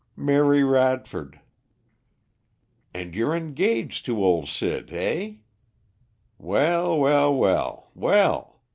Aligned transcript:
"Mary 0.17 0.63
Radford." 0.63 1.39
"And 2.91 3.13
you're 3.13 3.35
engaged 3.35 4.03
to 4.07 4.25
old 4.25 4.49
Sid, 4.49 4.91
eh? 4.91 5.33
Well! 6.39 6.97
well! 6.97 7.35
well! 7.35 7.91
well! 7.93 8.61